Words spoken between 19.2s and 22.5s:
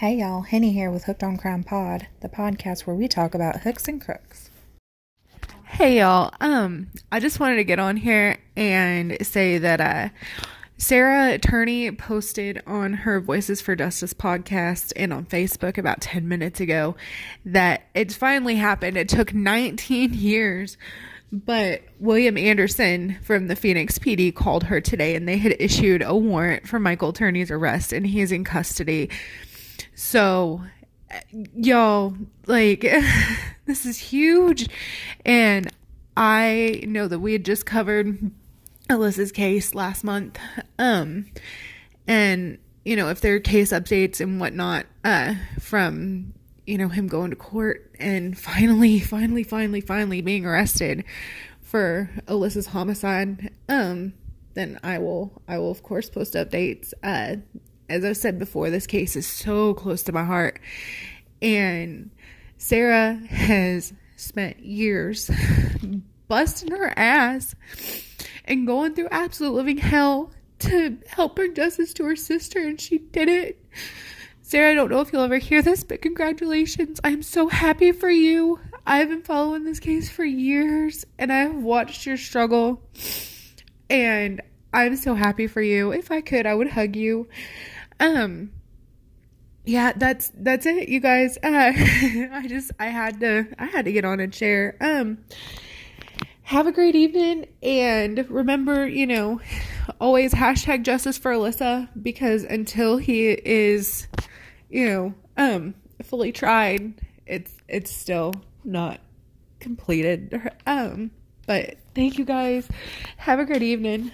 19 years, but William